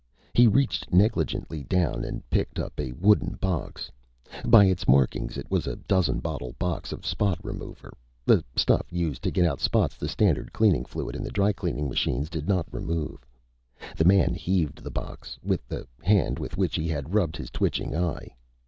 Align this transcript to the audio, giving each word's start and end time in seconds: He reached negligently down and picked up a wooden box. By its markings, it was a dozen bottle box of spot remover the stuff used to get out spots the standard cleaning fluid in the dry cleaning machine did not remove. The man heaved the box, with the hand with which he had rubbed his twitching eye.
He 0.33 0.47
reached 0.47 0.91
negligently 0.91 1.61
down 1.63 2.03
and 2.03 2.27
picked 2.31 2.57
up 2.57 2.79
a 2.79 2.91
wooden 2.93 3.35
box. 3.35 3.91
By 4.43 4.65
its 4.65 4.87
markings, 4.87 5.37
it 5.37 5.45
was 5.51 5.67
a 5.67 5.75
dozen 5.75 6.21
bottle 6.21 6.55
box 6.57 6.91
of 6.91 7.05
spot 7.05 7.37
remover 7.43 7.93
the 8.25 8.43
stuff 8.55 8.87
used 8.91 9.21
to 9.21 9.29
get 9.29 9.45
out 9.45 9.59
spots 9.59 9.97
the 9.97 10.07
standard 10.09 10.53
cleaning 10.53 10.85
fluid 10.85 11.15
in 11.15 11.21
the 11.23 11.29
dry 11.29 11.53
cleaning 11.53 11.87
machine 11.87 12.23
did 12.31 12.47
not 12.47 12.65
remove. 12.73 13.27
The 13.95 14.05
man 14.05 14.33
heaved 14.33 14.83
the 14.83 14.89
box, 14.89 15.37
with 15.43 15.67
the 15.67 15.85
hand 16.01 16.39
with 16.39 16.57
which 16.57 16.75
he 16.77 16.87
had 16.87 17.13
rubbed 17.13 17.37
his 17.37 17.51
twitching 17.51 17.95
eye. 17.95 18.33